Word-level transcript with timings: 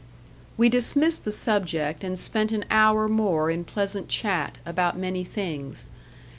We 0.57 0.67
dismissed 0.67 1.25
the 1.25 1.31
subject, 1.31 2.03
and 2.03 2.17
spent 2.17 2.51
an 2.51 2.65
hour 2.71 3.07
more 3.07 3.51
in 3.51 3.63
pleasant 3.63 4.09
chat, 4.09 4.57
about 4.65 4.97
many 4.97 5.23
things. 5.23 5.85